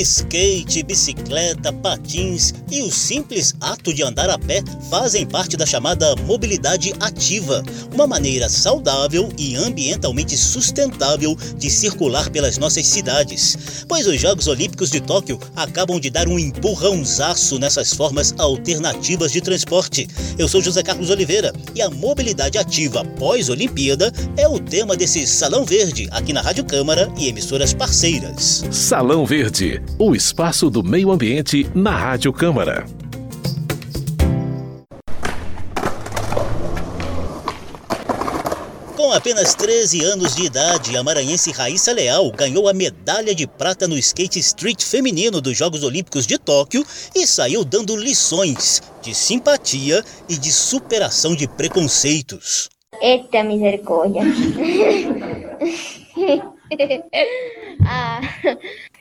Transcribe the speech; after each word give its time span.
Skate, 0.00 0.82
bicicleta, 0.82 1.72
patins 1.72 2.54
e 2.70 2.80
o 2.82 2.90
simples 2.90 3.54
ato 3.60 3.92
de 3.92 4.02
andar 4.02 4.30
a 4.30 4.38
pé 4.38 4.62
fazem 4.88 5.26
parte 5.26 5.56
da 5.56 5.66
chamada 5.66 6.16
mobilidade 6.26 6.94
ativa, 7.00 7.62
uma 7.92 8.06
maneira 8.06 8.48
saudável 8.48 9.28
e 9.36 9.56
ambientalmente 9.56 10.36
sustentável 10.36 11.36
de 11.56 11.70
circular 11.70 12.30
pelas 12.30 12.56
nossas 12.56 12.86
cidades. 12.86 13.84
Pois 13.86 14.06
os 14.06 14.20
Jogos 14.20 14.46
Olímpicos 14.46 14.90
de 14.90 15.00
Tóquio 15.00 15.38
acabam 15.54 16.00
de 16.00 16.08
dar 16.08 16.28
um 16.28 16.38
empurrãozaço 16.38 17.58
nessas 17.58 17.92
formas 17.92 18.34
alternativas 18.38 19.32
de 19.32 19.40
transporte. 19.40 20.08
Eu 20.38 20.48
sou 20.48 20.62
José 20.62 20.82
Carlos 20.82 21.10
Oliveira 21.10 21.52
e 21.74 21.82
a 21.82 21.90
mobilidade 21.90 22.56
ativa 22.56 23.04
pós-Olimpíada 23.18 24.12
é 24.36 24.48
o 24.48 24.58
tema 24.58 24.96
desse 24.96 25.26
Salão 25.26 25.64
Verde 25.64 26.08
aqui 26.10 26.32
na 26.32 26.40
Rádio 26.40 26.64
Câmara 26.64 27.12
e 27.18 27.28
emissoras 27.28 27.74
parceiras. 27.74 28.64
Salão 28.70 29.26
Verde 29.26 29.82
o 29.98 30.14
espaço 30.14 30.70
do 30.70 30.82
meio 30.82 31.10
ambiente 31.10 31.66
na 31.74 31.96
Rádio 31.96 32.32
Câmara. 32.32 32.86
Com 38.96 39.12
apenas 39.12 39.54
13 39.54 40.04
anos 40.04 40.36
de 40.36 40.44
idade, 40.44 40.96
a 40.96 41.02
maranhense 41.02 41.50
Raíssa 41.50 41.92
Leal 41.92 42.30
ganhou 42.30 42.68
a 42.68 42.72
medalha 42.72 43.34
de 43.34 43.46
prata 43.46 43.88
no 43.88 43.98
skate 43.98 44.38
street 44.38 44.84
feminino 44.84 45.40
dos 45.40 45.56
Jogos 45.56 45.82
Olímpicos 45.82 46.26
de 46.26 46.38
Tóquio 46.38 46.84
e 47.12 47.26
saiu 47.26 47.64
dando 47.64 47.96
lições 47.96 48.80
de 49.02 49.14
simpatia 49.14 50.04
e 50.28 50.36
de 50.36 50.52
superação 50.52 51.34
de 51.34 51.48
preconceitos. 51.48 52.68
Eita 53.00 53.42
misericórdia. 53.42 54.22
ah, 57.84 58.20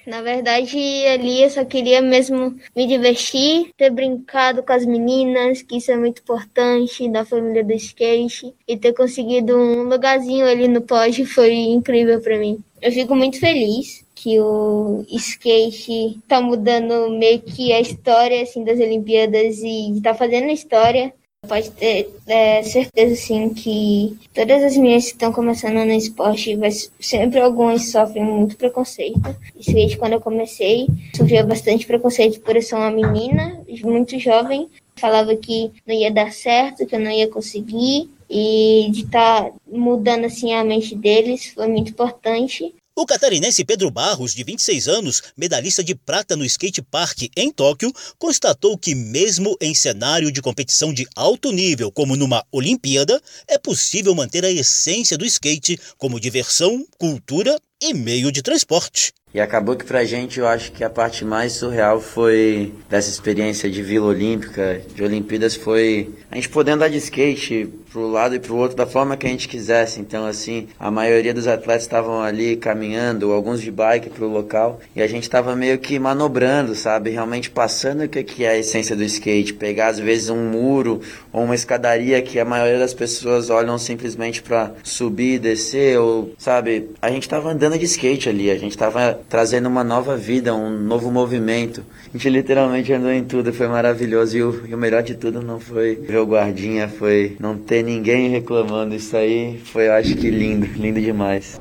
na 0.05 0.21
verdade, 0.21 0.77
ali 1.07 1.43
eu 1.43 1.49
só 1.49 1.63
queria 1.65 2.01
mesmo 2.01 2.55
me 2.75 2.87
divertir, 2.87 3.71
ter 3.77 3.89
brincado 3.89 4.63
com 4.63 4.73
as 4.73 4.85
meninas, 4.85 5.61
que 5.61 5.77
isso 5.77 5.91
é 5.91 5.97
muito 5.97 6.21
importante, 6.21 7.09
da 7.09 7.25
família 7.25 7.63
do 7.63 7.73
skate, 7.73 8.53
e 8.67 8.77
ter 8.77 8.93
conseguido 8.93 9.55
um 9.55 9.83
lugarzinho 9.83 10.45
ali 10.45 10.67
no 10.67 10.81
pódio 10.81 11.25
foi 11.25 11.53
incrível 11.53 12.21
para 12.21 12.37
mim. 12.37 12.63
Eu 12.81 12.91
fico 12.91 13.15
muito 13.15 13.39
feliz 13.39 14.05
que 14.15 14.39
o 14.39 15.05
skate 15.09 16.19
tá 16.27 16.41
mudando 16.41 17.09
meio 17.11 17.39
que 17.41 17.71
a 17.71 17.79
história 17.79 18.41
assim 18.41 18.63
das 18.63 18.79
Olimpíadas 18.79 19.59
e 19.59 19.99
tá 20.03 20.13
fazendo 20.13 20.51
história 20.51 21.13
Pode 21.49 21.71
ter 21.71 22.13
é, 22.27 22.61
certeza, 22.61 23.15
sim, 23.15 23.49
que 23.49 24.15
todas 24.31 24.63
as 24.63 24.77
meninas 24.77 25.05
que 25.05 25.13
estão 25.13 25.33
começando 25.33 25.83
no 25.83 25.93
esporte, 25.93 26.55
vai, 26.55 26.69
sempre 26.99 27.39
algumas 27.39 27.89
sofrem 27.89 28.23
muito 28.23 28.55
preconceito. 28.55 29.35
Isso 29.59 29.73
desde 29.73 29.97
quando 29.97 30.13
eu 30.13 30.21
comecei, 30.21 30.87
sofria 31.17 31.43
bastante 31.43 31.87
preconceito 31.87 32.39
por 32.41 32.55
eu 32.55 32.61
ser 32.61 32.75
uma 32.75 32.91
menina, 32.91 33.59
muito 33.83 34.19
jovem. 34.19 34.69
Falava 34.95 35.35
que 35.35 35.71
não 35.87 35.95
ia 35.95 36.11
dar 36.11 36.31
certo, 36.31 36.85
que 36.85 36.95
eu 36.95 36.99
não 36.99 37.09
ia 37.09 37.27
conseguir. 37.27 38.07
E 38.29 38.89
de 38.91 39.05
estar 39.05 39.45
tá 39.45 39.51
mudando 39.71 40.25
assim 40.25 40.53
a 40.53 40.63
mente 40.63 40.95
deles 40.95 41.47
foi 41.47 41.67
muito 41.67 41.89
importante. 41.89 42.75
O 43.01 43.05
catarinense 43.05 43.63
Pedro 43.63 43.89
Barros, 43.89 44.33
de 44.33 44.43
26 44.43 44.89
anos, 44.89 45.23
medalhista 45.37 45.81
de 45.81 45.95
prata 45.95 46.35
no 46.35 46.43
skate 46.43 46.81
park 46.81 47.29
em 47.33 47.49
Tóquio, 47.49 47.93
constatou 48.17 48.77
que, 48.77 48.93
mesmo 48.93 49.55
em 49.61 49.73
cenário 49.73 50.29
de 50.29 50.41
competição 50.41 50.93
de 50.93 51.07
alto 51.15 51.49
nível, 51.53 51.93
como 51.93 52.17
numa 52.17 52.45
Olimpíada, 52.51 53.21
é 53.47 53.57
possível 53.57 54.13
manter 54.13 54.43
a 54.43 54.51
essência 54.51 55.17
do 55.17 55.23
skate 55.25 55.79
como 55.97 56.19
diversão, 56.19 56.85
cultura 56.97 57.57
e 57.81 57.93
meio 57.93 58.31
de 58.31 58.41
transporte. 58.41 59.13
E 59.31 59.39
acabou 59.39 59.75
que 59.75 59.85
pra 59.85 60.03
gente 60.05 60.39
eu 60.39 60.47
acho 60.47 60.71
que 60.71 60.83
a 60.83 60.89
parte 60.89 61.23
mais 61.23 61.53
surreal 61.53 62.01
foi 62.01 62.73
dessa 62.89 63.11
experiência 63.11 63.69
de 63.69 63.83
Vila 63.83 64.07
Olímpica, 64.07 64.81
de 64.93 65.03
Olimpíadas, 65.03 65.55
foi 65.55 66.09
a 66.31 66.35
gente 66.35 66.49
poder 66.49 66.71
andar 66.71 66.89
de 66.89 66.97
skate 66.97 67.69
pro 67.91 68.07
lado 68.07 68.35
e 68.35 68.39
pro 68.39 68.55
outro 68.55 68.75
da 68.75 68.85
forma 68.85 69.17
que 69.17 69.27
a 69.27 69.29
gente 69.29 69.47
quisesse. 69.47 69.99
Então, 69.99 70.25
assim, 70.25 70.67
a 70.79 70.89
maioria 70.89 71.33
dos 71.33 71.47
atletas 71.47 71.83
estavam 71.83 72.21
ali 72.21 72.55
caminhando, 72.55 73.31
alguns 73.31 73.61
de 73.61 73.71
bike 73.71 74.09
pro 74.09 74.27
local, 74.27 74.79
e 74.95 75.01
a 75.01 75.07
gente 75.07 75.29
tava 75.29 75.55
meio 75.55 75.77
que 75.77 75.99
manobrando, 75.99 76.75
sabe? 76.75 77.09
Realmente 77.11 77.49
passando 77.49 78.03
o 78.03 78.09
que 78.09 78.43
é 78.43 78.49
a 78.49 78.57
essência 78.57 78.95
do 78.95 79.03
skate. 79.03 79.53
Pegar, 79.53 79.89
às 79.89 79.99
vezes, 79.99 80.29
um 80.29 80.49
muro 80.49 81.01
ou 81.31 81.43
uma 81.43 81.55
escadaria 81.55 82.21
que 82.21 82.39
a 82.39 82.45
maioria 82.45 82.79
das 82.79 82.93
pessoas 82.93 83.49
olham 83.49 83.77
simplesmente 83.77 84.41
para 84.41 84.71
subir 84.83 85.39
descer, 85.39 85.99
ou, 85.99 86.33
sabe? 86.37 86.89
A 87.01 87.09
gente 87.11 87.29
tava 87.29 87.51
andando 87.51 87.68
de 87.77 87.85
skate 87.85 88.29
ali, 88.29 88.49
a 88.49 88.57
gente 88.57 88.77
tava 88.77 89.19
trazendo 89.27 89.67
uma 89.67 89.83
nova 89.83 90.15
vida, 90.15 90.53
um 90.53 90.69
novo 90.69 91.11
movimento. 91.11 91.83
A 92.07 92.17
gente 92.17 92.29
literalmente 92.29 92.91
andou 92.93 93.11
em 93.11 93.23
tudo, 93.23 93.53
foi 93.53 93.67
maravilhoso. 93.67 94.37
E 94.37 94.43
o, 94.43 94.65
e 94.67 94.73
o 94.73 94.77
melhor 94.77 95.03
de 95.03 95.15
tudo 95.15 95.41
não 95.41 95.59
foi 95.59 95.95
ver 95.95 96.17
o 96.17 96.25
guardinha, 96.25 96.87
foi 96.87 97.35
não 97.39 97.57
ter 97.57 97.83
ninguém 97.83 98.29
reclamando. 98.29 98.95
Isso 98.95 99.15
aí 99.15 99.59
foi, 99.65 99.87
eu 99.87 99.93
acho 99.93 100.15
que 100.15 100.29
lindo, 100.29 100.65
lindo 100.65 101.01
demais. 101.01 101.59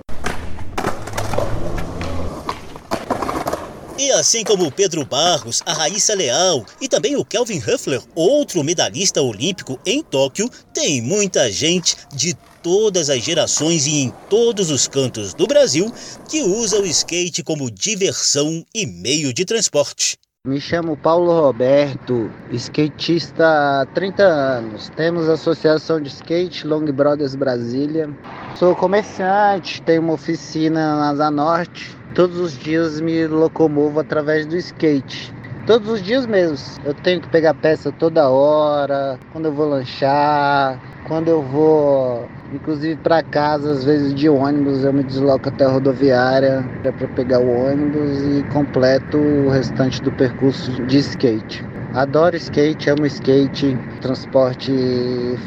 E 3.99 4.13
assim 4.13 4.45
como 4.45 4.65
o 4.65 4.71
Pedro 4.71 5.05
Barros, 5.05 5.61
a 5.67 5.73
Raíssa 5.73 6.15
Leal 6.15 6.65
e 6.81 6.89
também 6.89 7.17
o 7.17 7.25
Kelvin 7.25 7.59
Huffler, 7.59 8.01
outro 8.15 8.63
medalhista 8.63 9.21
olímpico 9.21 9.79
em 9.85 10.05
Tóquio, 10.05 10.49
tem 10.73 11.03
muita 11.03 11.51
gente 11.51 11.97
de 12.15 12.37
todas 12.69 13.09
as 13.09 13.23
gerações 13.23 13.87
e 13.87 14.03
em 14.03 14.13
todos 14.29 14.71
os 14.71 14.87
cantos 14.87 15.33
do 15.33 15.47
Brasil 15.47 15.91
que 16.29 16.43
usa 16.43 16.79
o 16.79 16.85
skate 16.85 17.43
como 17.43 17.71
diversão 17.71 18.63
e 18.75 18.85
meio 18.85 19.33
de 19.33 19.47
transporte. 19.47 20.19
Me 20.47 20.61
chamo 20.61 20.95
Paulo 20.95 21.33
Roberto, 21.33 22.31
skatista 22.53 23.81
há 23.81 23.87
30 23.87 24.23
anos. 24.23 24.91
Temos 24.95 25.31
a 25.31 25.33
Associação 25.33 25.99
de 25.99 26.09
Skate 26.11 26.67
Long 26.67 26.85
Brothers 26.93 27.35
Brasília. 27.35 28.15
Sou 28.55 28.77
comerciante, 28.77 29.81
tenho 29.81 30.03
uma 30.03 30.13
oficina 30.13 30.95
na 30.95 31.09
Asa 31.09 31.31
Norte. 31.31 31.97
Todos 32.15 32.39
os 32.39 32.59
dias 32.59 33.01
me 33.01 33.27
locomovo 33.27 33.99
através 33.99 34.45
do 34.47 34.57
skate. 34.59 35.33
Todos 35.69 35.87
os 35.91 36.03
dias 36.03 36.25
mesmo. 36.25 36.57
Eu 36.83 36.95
tenho 36.95 37.21
que 37.21 37.29
pegar 37.29 37.53
peça 37.53 37.93
toda 37.93 38.31
hora, 38.31 39.21
quando 39.31 39.45
eu 39.45 39.53
vou 39.53 39.69
lanchar, 39.69 40.81
quando 41.05 41.29
eu 41.29 41.43
vou, 41.43 42.27
inclusive 42.51 42.97
para 42.97 43.23
casa, 43.23 43.73
às 43.73 43.85
vezes 43.85 44.15
de 44.15 44.31
ônibus, 44.31 44.83
eu 44.83 44.95
me 44.95 45.05
desloco 45.05 45.51
até 45.51 45.67
a 45.67 45.69
rodoviária 45.69 46.67
para 46.83 47.07
pegar 47.09 47.41
o 47.41 47.67
ônibus 47.67 48.19
e 48.39 48.45
completo 48.45 49.19
o 49.19 49.51
restante 49.51 50.01
do 50.01 50.11
percurso 50.11 50.73
de 50.87 50.97
skate. 51.01 51.63
Adoro 51.93 52.35
skate, 52.37 52.89
amo 52.89 53.05
skate, 53.05 53.77
transporte 54.01 54.73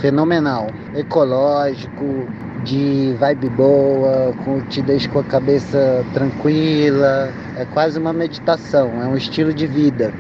fenomenal, 0.01 0.71
ecológico, 0.93 2.29
de 2.63 3.15
vibe 3.17 3.49
boa, 3.49 4.35
te 4.69 4.83
deixa 4.83 5.09
com 5.09 5.17
a 5.17 5.23
cabeça 5.23 6.05
tranquila. 6.13 7.33
É 7.61 7.65
quase 7.65 7.99
uma 7.99 8.11
meditação, 8.11 8.89
é 9.03 9.05
um 9.05 9.15
estilo 9.15 9.53
de 9.53 9.67
vida. 9.67 10.11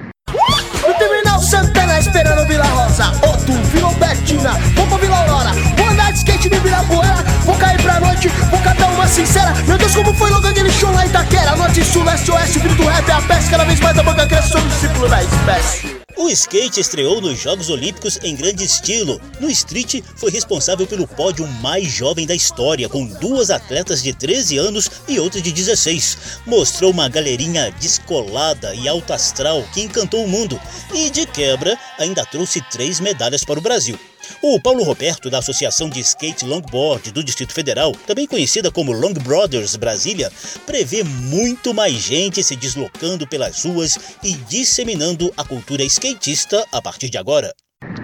No 0.87 0.93
terminal 0.93 1.39
Santana 1.39 1.97
esperando 1.97 2.47
Vila 2.47 2.65
Rosa, 2.65 3.07
Otu, 3.27 3.53
Vila 3.73 3.87
Albertina, 3.87 4.51
vou 4.75 4.85
pra 4.85 4.97
Vila 4.97 5.17
Aurora, 5.17 5.49
vou 5.75 5.89
andar 5.89 6.11
de 6.11 6.19
skate 6.19 6.51
no 6.51 6.57
Ibirapuera, 6.57 7.15
vou 7.43 7.55
cair 7.55 7.81
pra 7.81 7.99
noite, 7.99 8.27
vou 8.27 8.59
cantar 8.59 8.91
uma 8.91 9.07
sincera. 9.07 9.55
Meu 9.65 9.75
Deus, 9.75 9.95
como 9.95 10.13
foi 10.13 10.29
logo 10.29 10.45
aquele 10.45 10.69
show 10.69 10.91
lá 10.91 11.03
em 11.03 11.09
Itaquera? 11.09 11.55
Norte, 11.55 11.83
sul, 11.83 12.03
leste, 12.03 12.29
oeste, 12.29 12.59
o 12.59 12.75
do 12.75 12.85
rap, 12.85 13.09
a 13.09 13.21
pesca, 13.23 13.49
cada 13.49 13.65
vez 13.65 13.79
mais 13.79 13.97
a 13.97 14.03
banca 14.03 14.27
cresce, 14.27 14.49
sou 14.49 14.61
discípulo 14.61 15.09
da 15.09 15.23
espécie. 15.23 16.00
O 16.21 16.29
skate 16.29 16.79
estreou 16.79 17.19
nos 17.19 17.39
Jogos 17.39 17.71
Olímpicos 17.71 18.19
em 18.21 18.35
grande 18.35 18.63
estilo. 18.63 19.19
No 19.39 19.49
street, 19.49 20.03
foi 20.15 20.29
responsável 20.29 20.85
pelo 20.85 21.07
pódio 21.07 21.47
mais 21.47 21.87
jovem 21.87 22.27
da 22.27 22.35
história, 22.35 22.87
com 22.87 23.07
duas 23.07 23.49
atletas 23.49 24.03
de 24.03 24.13
13 24.13 24.55
anos 24.59 24.87
e 25.07 25.19
outra 25.19 25.41
de 25.41 25.51
16. 25.51 26.43
Mostrou 26.45 26.91
uma 26.91 27.09
galerinha 27.09 27.71
descolada 27.81 28.75
e 28.75 28.87
alto 28.87 29.11
astral 29.11 29.63
que 29.73 29.81
encantou 29.81 30.23
o 30.23 30.27
mundo 30.27 30.61
e, 30.93 31.09
de 31.09 31.25
quebra, 31.25 31.75
ainda 31.97 32.23
trouxe 32.23 32.61
três 32.69 32.99
medalhas 32.99 33.43
para 33.43 33.57
o 33.57 33.63
Brasil. 33.63 33.97
O 34.41 34.59
Paulo 34.59 34.83
Roberto, 34.83 35.29
da 35.29 35.39
Associação 35.39 35.89
de 35.89 35.99
Skate 35.99 36.45
Longboard 36.45 37.11
do 37.11 37.23
Distrito 37.23 37.53
Federal, 37.53 37.91
também 38.07 38.27
conhecida 38.27 38.71
como 38.71 38.91
Long 38.91 39.13
Brothers 39.13 39.75
Brasília, 39.75 40.31
prevê 40.65 41.03
muito 41.03 41.73
mais 41.73 41.95
gente 41.95 42.43
se 42.43 42.55
deslocando 42.55 43.27
pelas 43.27 43.63
ruas 43.63 43.97
e 44.23 44.33
disseminando 44.33 45.31
a 45.37 45.43
cultura 45.43 45.83
skatista 45.83 46.65
a 46.71 46.81
partir 46.81 47.09
de 47.09 47.17
agora. 47.17 47.53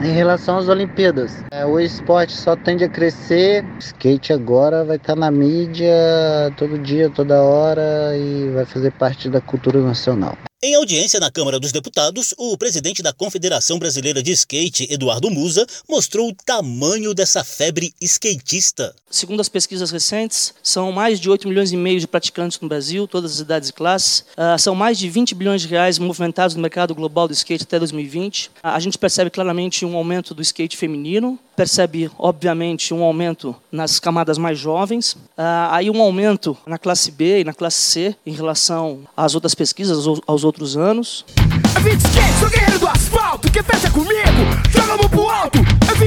Em 0.01 0.11
relação 0.11 0.57
às 0.57 0.67
Olimpíadas, 0.67 1.43
é, 1.51 1.65
o 1.65 1.79
esporte 1.79 2.33
só 2.33 2.55
tende 2.55 2.83
a 2.83 2.89
crescer. 2.89 3.63
Skate 3.79 4.33
agora 4.33 4.83
vai 4.83 4.97
estar 4.97 5.15
na 5.15 5.31
mídia 5.31 5.93
todo 6.57 6.79
dia, 6.79 7.09
toda 7.09 7.41
hora 7.41 8.15
e 8.15 8.49
vai 8.49 8.65
fazer 8.65 8.91
parte 8.91 9.29
da 9.29 9.39
cultura 9.39 9.81
nacional. 9.81 10.37
Em 10.59 10.73
audiência 10.73 11.19
na 11.19 11.29
Câmara 11.29 11.59
dos 11.59 11.71
Deputados, 11.71 12.33
o 12.35 12.57
presidente 12.57 13.03
da 13.03 13.13
Confederação 13.13 13.77
Brasileira 13.77 14.23
de 14.23 14.31
Skate, 14.31 14.87
Eduardo 14.91 15.29
Musa, 15.29 15.67
mostrou 15.87 16.29
o 16.29 16.33
tamanho 16.33 17.13
dessa 17.13 17.43
febre 17.43 17.93
skatista. 18.01 18.95
Segundo 19.07 19.39
as 19.39 19.47
pesquisas 19.47 19.91
recentes, 19.91 20.55
são 20.63 20.91
mais 20.91 21.19
de 21.19 21.29
8 21.29 21.47
milhões 21.47 21.71
e 21.71 21.77
meio 21.77 21.99
de 21.99 22.07
praticantes 22.07 22.59
no 22.59 22.67
Brasil, 22.67 23.07
todas 23.07 23.33
as 23.33 23.39
idades 23.39 23.69
e 23.69 23.73
classes. 23.73 24.21
Uh, 24.35 24.57
são 24.57 24.73
mais 24.73 24.97
de 24.97 25.07
20 25.07 25.35
bilhões 25.35 25.61
de 25.61 25.67
reais 25.67 25.99
movimentados 25.99 26.55
no 26.55 26.61
mercado 26.63 26.95
global 26.95 27.27
do 27.27 27.35
skate 27.35 27.63
até 27.63 27.77
2020. 27.77 28.47
Uh, 28.47 28.51
a 28.63 28.79
gente 28.79 28.97
percebe 28.97 29.29
claramente 29.29 29.85
um 29.85 29.95
aumento 29.95 30.33
do 30.33 30.41
skate 30.41 30.75
feminino, 30.75 31.37
percebe, 31.57 32.11
obviamente, 32.19 32.93
um 32.93 33.01
aumento 33.01 33.55
nas 33.71 33.99
camadas 33.99 34.37
mais 34.37 34.59
jovens, 34.59 35.13
uh, 35.13 35.71
aí 35.71 35.89
um 35.89 35.99
aumento 35.99 36.55
na 36.67 36.77
classe 36.77 37.09
B 37.09 37.39
e 37.39 37.43
na 37.43 37.51
classe 37.51 37.81
C 37.81 38.15
em 38.23 38.31
relação 38.31 38.99
às 39.17 39.33
outras 39.33 39.55
pesquisas, 39.55 40.05
aos 40.27 40.43
outros 40.43 40.77
anos. 40.77 41.25
É 41.75 41.79
20 41.79 41.99
skate, 41.99 42.39
sou 42.39 42.49
guerreiro 42.49 42.79
do 42.79 42.87
asfalto, 42.87 43.51
quem 43.51 43.63
fecha 43.63 43.89
comigo, 43.89 44.11
joga 44.69 44.93
a 44.93 44.97
mão 44.97 45.09
pro 45.09 45.27
alto. 45.27 45.57
É 45.91 45.95
20 45.95 46.06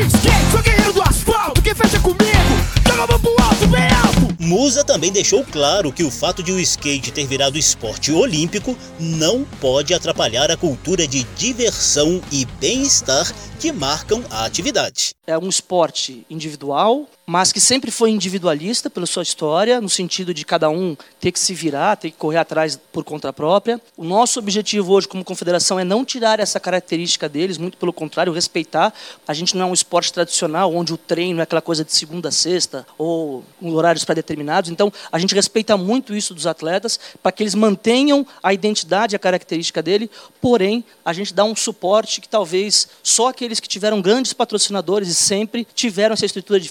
Musa 4.70 4.84
também 4.84 5.10
deixou 5.10 5.44
claro 5.44 5.92
que 5.92 6.04
o 6.04 6.10
fato 6.12 6.44
de 6.44 6.52
o 6.52 6.60
skate 6.60 7.10
ter 7.10 7.26
virado 7.26 7.58
esporte 7.58 8.12
olímpico 8.12 8.78
não 9.00 9.42
pode 9.60 9.92
atrapalhar 9.92 10.48
a 10.48 10.56
cultura 10.56 11.08
de 11.08 11.24
diversão 11.34 12.22
e 12.30 12.44
bem-estar 12.60 13.34
que 13.58 13.72
marcam 13.72 14.22
a 14.30 14.44
atividade. 14.44 15.10
É 15.26 15.36
um 15.36 15.48
esporte 15.48 16.24
individual, 16.30 17.08
mas 17.30 17.52
que 17.52 17.60
sempre 17.60 17.90
foi 17.90 18.10
individualista 18.10 18.88
pela 18.88 19.06
sua 19.06 19.22
história, 19.22 19.80
no 19.80 19.88
sentido 19.88 20.32
de 20.32 20.44
cada 20.44 20.70
um 20.70 20.96
ter 21.20 21.30
que 21.30 21.38
se 21.38 21.52
virar, 21.54 21.96
ter 21.96 22.10
que 22.10 22.16
correr 22.16 22.38
atrás 22.38 22.78
por 22.90 23.04
conta 23.04 23.32
própria. 23.32 23.80
O 23.96 24.04
nosso 24.04 24.38
objetivo 24.38 24.92
hoje 24.92 25.06
como 25.06 25.24
confederação 25.24 25.78
é 25.78 25.84
não 25.84 26.04
tirar 26.04 26.40
essa 26.40 26.58
característica 26.58 27.28
deles, 27.28 27.58
muito 27.58 27.76
pelo 27.76 27.92
contrário, 27.92 28.32
respeitar. 28.32 28.92
A 29.28 29.34
gente 29.34 29.56
não 29.56 29.66
é 29.66 29.70
um 29.70 29.74
esporte 29.74 30.12
tradicional 30.12 30.74
onde 30.74 30.94
o 30.94 30.96
treino 30.96 31.40
é 31.40 31.42
aquela 31.42 31.60
coisa 31.60 31.84
de 31.84 31.92
segunda 31.92 32.30
a 32.30 32.32
sexta 32.32 32.86
ou 32.96 33.44
horários 33.62 34.04
pré-determinados. 34.04 34.70
Então, 34.70 34.92
a 35.12 35.18
gente 35.18 35.34
respeita 35.34 35.76
muito 35.76 36.14
isso 36.14 36.34
dos 36.34 36.46
atletas 36.46 36.98
para 37.22 37.30
que 37.30 37.42
eles 37.42 37.54
mantenham 37.54 38.26
a 38.42 38.52
identidade, 38.52 39.14
a 39.14 39.18
característica 39.18 39.82
dele, 39.82 40.10
porém, 40.40 40.84
a 41.04 41.12
gente 41.12 41.34
dá 41.34 41.44
um 41.44 41.54
suporte 41.54 42.20
que 42.20 42.28
talvez 42.28 42.88
só 43.02 43.28
aquele 43.28 43.50
aqueles 43.50 43.58
que 43.58 43.68
tiveram 43.68 44.00
grandes 44.00 44.32
patrocinadores 44.32 45.08
e 45.08 45.14
sempre 45.14 45.66
tiveram 45.74 46.12
essa 46.12 46.24
estrutura 46.24 46.60
de 46.60 46.68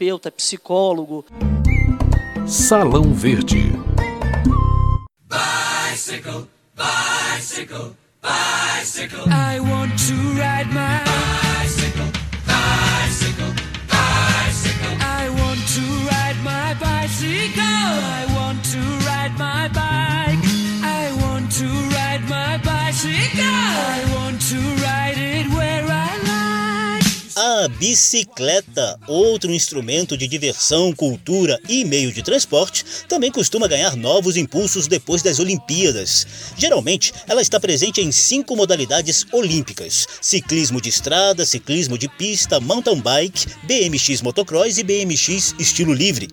fisioterapeuta, 0.00 0.30
psicólogo. 0.30 1.24
Salão 2.46 3.12
Verde. 3.12 3.72
Bicycle, 5.28 6.48
bicycle, 6.74 7.94
bicycle. 8.22 9.24
I 9.30 9.60
want 9.60 9.92
to 10.08 10.14
ride 10.40 10.72
my 10.72 11.04
bicycle, 11.04 11.69
a 27.60 27.68
bicicleta, 27.68 28.98
outro 29.06 29.52
instrumento 29.52 30.16
de 30.16 30.26
diversão, 30.26 30.94
cultura 30.94 31.60
e 31.68 31.84
meio 31.84 32.10
de 32.10 32.22
transporte, 32.22 32.84
também 33.06 33.30
costuma 33.30 33.68
ganhar 33.68 33.96
novos 33.96 34.38
impulsos 34.38 34.86
depois 34.86 35.20
das 35.20 35.38
Olimpíadas. 35.38 36.26
Geralmente, 36.56 37.12
ela 37.28 37.42
está 37.42 37.60
presente 37.60 38.00
em 38.00 38.10
cinco 38.10 38.56
modalidades 38.56 39.26
olímpicas: 39.30 40.06
ciclismo 40.22 40.80
de 40.80 40.88
estrada, 40.88 41.44
ciclismo 41.44 41.98
de 41.98 42.08
pista, 42.08 42.58
mountain 42.60 43.00
bike, 43.00 43.46
BMX 43.64 44.22
motocross 44.22 44.78
e 44.78 44.82
BMX 44.82 45.54
estilo 45.58 45.92
livre. 45.92 46.28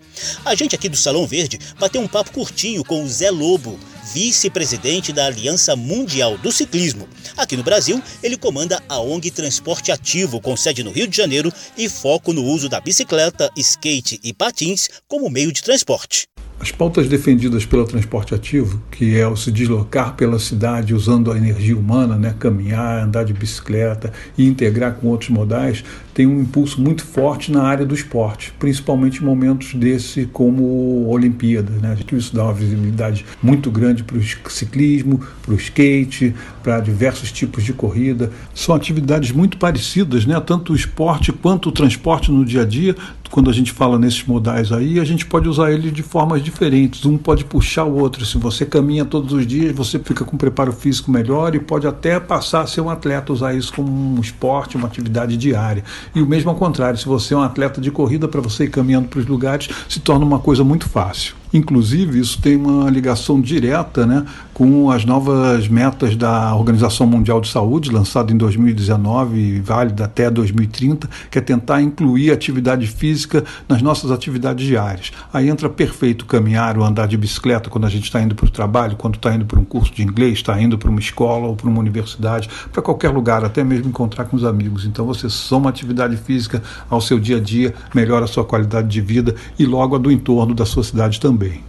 A 0.46 0.56
gente 0.56 0.76
aqui 0.76 0.88
do 0.88 0.96
Salão 0.96 1.28
Verde 1.28 1.60
bateu 1.78 2.00
um 2.00 2.08
papo 2.08 2.32
curtinho 2.32 2.86
com 2.86 3.04
o 3.04 3.10
Zé 3.10 3.30
Lobo, 3.30 3.78
vice-presidente 4.13 5.12
da 5.12 5.25
Aliança 5.25 5.75
Mundial 5.75 6.38
do 6.38 6.51
Ciclismo. 6.51 7.07
Aqui 7.36 7.57
no 7.57 7.63
Brasil, 7.63 8.01
ele 8.24 8.38
comanda 8.38 8.81
a 8.88 9.00
ONG 9.00 9.31
Transporte 9.31 9.92
Ativo, 9.92 10.39
com 10.39 10.56
sede 10.56 10.83
no 10.83 10.92
Rio 10.92 11.07
de 11.07 11.15
Janeiro 11.15 11.51
e 11.77 11.89
foco 11.89 12.33
no 12.33 12.44
uso 12.44 12.69
da 12.69 12.80
bicicleta, 12.80 13.51
skate 13.56 14.19
e 14.24 14.33
patins 14.33 14.89
como 15.07 15.30
meio 15.30 15.51
de 15.51 15.62
transporte. 15.62 16.27
As 16.59 16.71
pautas 16.71 17.07
defendidas 17.07 17.68
pelo 17.68 17.86
transporte 17.86 18.33
ativo, 18.33 18.81
que 18.89 19.15
é 19.15 19.27
o 19.27 19.36
se 19.36 19.51
deslocar 19.51 20.15
pela 20.15 20.39
cidade 20.39 20.95
usando 20.95 21.31
a 21.31 21.38
energia 21.38 21.77
humana, 21.77 22.18
né, 22.18 22.33
caminhar, 22.39 23.04
andar 23.04 23.24
de 23.24 23.31
bicicleta 23.31 24.12
e 24.36 24.48
integrar 24.48 24.95
com 24.95 25.07
outros 25.07 25.30
modais, 25.30 25.83
tem 26.15 26.25
um 26.25 26.42
impulso 26.42 26.81
muito 26.81 27.06
forte 27.06 27.51
na 27.51 27.62
área 27.62 27.86
do 27.86 27.94
esporte, 27.94 28.51
principalmente 28.57 29.21
em 29.21 29.24
momentos 29.24 29.75
desse 29.75 30.25
como 30.33 31.07
Olimpíada. 31.07 31.71
Né? 31.74 31.95
Isso 32.12 32.36
dá 32.36 32.45
uma 32.45 32.54
visibilidade 32.56 33.24
muito 33.39 33.69
grande 33.69 34.04
para 34.04 34.18
o 34.18 34.50
ciclismo, 34.50 35.21
para 35.44 35.54
o 35.54 35.57
skate, 35.57 36.33
para 36.63 36.80
diversos 36.80 37.31
tipos 37.31 37.63
de 37.63 37.71
corrida. 37.71 38.31
São 38.56 38.74
atividades 38.74 39.31
muito 39.31 39.57
parecidas, 39.57 40.25
né? 40.25 40.39
tanto 40.39 40.74
o 40.74 40.75
esporte 40.75 41.31
quanto 41.31 41.69
o 41.69 41.71
transporte 41.71 42.31
no 42.31 42.44
dia 42.44 42.63
a 42.63 42.65
dia. 42.65 42.95
Quando 43.30 43.50
a 43.50 43.54
gente 43.54 43.72
fala 43.72 44.00
nesses 44.00 44.24
modais 44.26 44.72
aí, 44.72 45.00
a 45.00 45.04
gente 45.04 45.26
pode 45.26 45.48
usar 45.48 45.72
ele 45.72 45.92
de 45.92 46.02
formas 46.02 46.42
diferentes. 46.42 47.06
Um 47.06 47.18
pode 47.18 47.44
puxar 47.46 47.84
o 47.84 47.98
outro. 47.98 48.26
Se 48.26 48.38
você 48.38 48.66
caminha 48.66 49.06
todos 49.06 49.34
os 49.34 49.46
dias, 49.46 49.76
você 49.76 50.00
fica 50.00 50.24
com 50.24 50.36
um 50.36 50.40
preparo 50.40 50.72
físico 50.72 51.12
melhor 51.12 51.54
e 51.56 51.60
pode 51.60 51.88
até 51.88 52.20
passar 52.20 52.62
a 52.62 52.68
ser 52.68 52.82
um 52.82 52.90
atleta, 52.90 53.34
usar 53.34 53.54
isso 53.54 53.74
como 53.74 53.92
um 53.92 54.20
esporte, 54.20 54.78
uma 54.78 54.88
atividade 54.88 55.38
diária. 55.38 55.84
E 56.16 56.22
o 56.22 56.26
mesmo 56.26 56.50
ao 56.50 56.56
contrário, 56.56 56.98
se 56.98 57.06
você 57.06 57.34
é 57.34 57.38
um 57.38 57.42
atleta 57.42 57.82
de 57.82 57.92
corrida, 57.92 58.28
para 58.28 58.42
você 58.42 58.66
ir 58.66 58.70
caminhando 58.70 59.08
para 59.08 59.20
os 59.20 59.26
lugares, 59.26 59.70
se 59.88 60.00
torna 60.00 60.26
uma 60.26 60.40
coisa 60.40 60.64
muito 60.64 60.88
fácil. 60.88 61.36
Inclusive, 61.54 62.20
isso 62.20 62.42
tem 62.42 62.58
uma 62.58 62.90
ligação 62.90 63.40
direta 63.40 64.06
né, 64.06 64.26
com 64.54 64.92
as 64.92 65.06
novas 65.06 65.68
metas 65.68 66.16
da 66.16 66.54
Organização 66.56 67.08
Mundial 67.08 67.40
de 67.40 67.48
Saúde, 67.48 67.90
lançada 67.90 68.34
em 68.34 68.38
2019 68.38 69.40
e 69.40 69.60
válida 69.62 70.06
até 70.06 70.30
2030, 70.30 71.10
que 71.32 71.38
é 71.38 71.42
tentar 71.42 71.82
incluir 71.82 72.32
atividade 72.32 72.86
física 72.88 73.46
nas 73.68 73.82
nossas 73.82 74.12
atividades 74.12 74.66
diárias. 74.66 75.12
Aí 75.32 75.48
entra 75.48 75.70
perfeito 75.70 76.26
caminhar 76.26 76.78
ou 76.78 76.84
andar 76.84 77.08
de 77.08 77.16
bicicleta 77.16 77.70
quando 77.70 77.86
a 77.86 77.90
gente 77.90 78.04
está 78.04 78.22
indo 78.22 78.36
para 78.36 78.46
o 78.46 78.50
trabalho, 78.50 78.98
quando 78.98 79.16
está 79.16 79.34
indo 79.34 79.46
para 79.46 79.60
um 79.60 79.66
curso 79.66 79.94
de 79.94 80.04
inglês, 80.04 80.34
está 80.34 80.60
indo 80.62 80.78
para 80.78 80.90
uma 80.90 81.00
escola 81.00 81.48
ou 81.48 81.56
para 81.56 81.70
uma 81.70 81.80
universidade, 81.80 82.50
para 82.74 82.82
qualquer 82.82 83.10
lugar, 83.10 83.46
até 83.46 83.64
mesmo 83.64 83.88
encontrar 83.88 84.26
com 84.26 84.36
os 84.36 84.44
amigos. 84.44 84.86
Então, 84.86 85.06
você 85.06 85.30
soma 85.30 85.70
atividade 85.70 86.18
física 86.18 86.62
ao 86.90 87.00
seu 87.00 87.20
dia 87.20 87.38
a 87.38 87.40
dia, 87.40 87.74
melhora 87.94 88.26
a 88.26 88.28
sua 88.28 88.44
qualidade 88.44 88.88
de 88.88 89.00
vida 89.00 89.36
e 89.58 89.66
logo 89.66 89.96
a 89.96 90.00
do 90.00 90.12
entorno 90.12 90.54
da 90.54 90.66
sua 90.66 90.84
cidade 90.84 91.20
também 91.20 91.37
também. 91.38 91.63